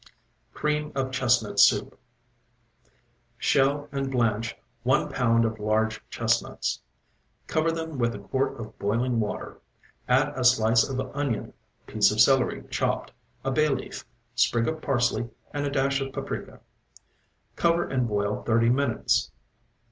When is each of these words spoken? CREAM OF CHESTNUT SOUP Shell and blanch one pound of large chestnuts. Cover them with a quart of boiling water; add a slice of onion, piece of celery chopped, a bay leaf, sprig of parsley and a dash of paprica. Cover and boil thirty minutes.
CREAM 0.55 0.91
OF 0.95 1.11
CHESTNUT 1.11 1.59
SOUP 1.59 1.95
Shell 3.37 3.87
and 3.91 4.09
blanch 4.11 4.55
one 4.81 5.09
pound 5.11 5.45
of 5.45 5.59
large 5.59 6.01
chestnuts. 6.09 6.81
Cover 7.45 7.71
them 7.71 7.99
with 7.99 8.15
a 8.15 8.17
quart 8.17 8.59
of 8.59 8.79
boiling 8.79 9.19
water; 9.19 9.59
add 10.07 10.29
a 10.35 10.43
slice 10.43 10.89
of 10.89 10.99
onion, 11.15 11.53
piece 11.85 12.09
of 12.09 12.19
celery 12.19 12.63
chopped, 12.71 13.11
a 13.45 13.51
bay 13.51 13.69
leaf, 13.69 14.03
sprig 14.33 14.67
of 14.67 14.81
parsley 14.81 15.29
and 15.53 15.67
a 15.67 15.69
dash 15.69 16.01
of 16.01 16.13
paprica. 16.13 16.61
Cover 17.55 17.87
and 17.87 18.07
boil 18.07 18.41
thirty 18.41 18.69
minutes. 18.69 19.29